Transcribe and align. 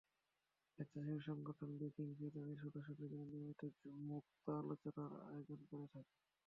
স্বেচ্ছাসেবী 0.69 1.21
সংগঠন 1.27 1.69
breaking 1.77 2.07
free 2.13 2.27
তাদের 2.31 2.57
সদস্যদের 2.63 3.07
জন্য 3.11 3.25
নিয়মিত 3.31 3.61
মুক্ত 4.07 4.45
আলোচনার 4.61 5.11
আয়োজন 5.27 5.59
করে 5.69 5.85
থাকে। 5.93 6.13